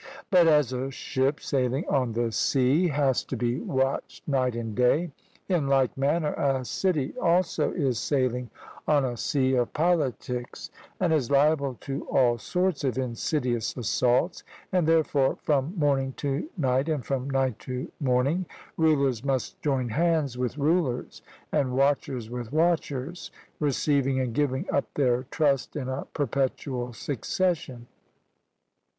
[0.31, 5.11] But as a ship sailing on the sea has to be watched night and day,
[5.47, 8.49] in like manner a city also is sailing
[8.87, 14.87] on a sea of politics, and is liable to all sorts of insidious assaults; and
[14.87, 18.47] therefore from morning to night, and from night to morning,
[18.77, 21.21] rulers must join hands with rulers,
[21.51, 23.29] and watchers with watchers,
[23.59, 27.85] receiving and giving up their trust in a perpetual succession.